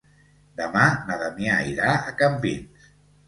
Demà 0.61 0.85
na 1.09 1.17
Damià 1.25 1.59
irà 1.73 1.91
a 1.99 2.15
Campins. 2.23 2.89